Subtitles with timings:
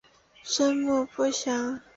[0.41, 1.79] 生母不详。